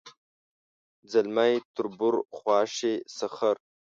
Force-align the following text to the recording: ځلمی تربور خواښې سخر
ځلمی 1.11 1.53
تربور 1.75 2.15
خواښې 2.35 2.93
سخر 3.17 3.55